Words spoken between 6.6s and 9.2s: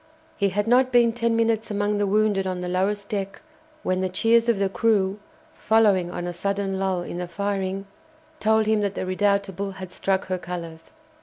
lull in the firing, told him that the